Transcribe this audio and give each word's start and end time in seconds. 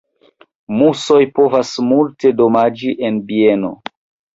Musoj 0.77 1.21
povas 1.41 1.75
multe 1.93 2.35
damaĝi 2.43 2.99
en 3.11 3.25
bieno. 3.33 3.77